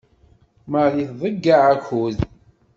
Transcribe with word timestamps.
Marie 0.71 1.05
tḍeyyeɛ 1.09 1.63
akud. 1.73 2.17